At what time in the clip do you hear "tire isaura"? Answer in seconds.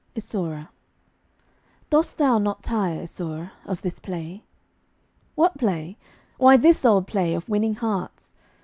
2.63-3.51